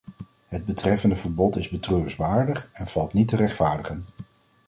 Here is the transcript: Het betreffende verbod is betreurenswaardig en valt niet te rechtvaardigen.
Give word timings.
Het 0.47 0.65
betreffende 0.65 1.15
verbod 1.15 1.55
is 1.57 1.69
betreurenswaardig 1.69 2.69
en 2.73 2.87
valt 2.87 3.13
niet 3.13 3.27
te 3.27 3.35
rechtvaardigen. 3.35 4.05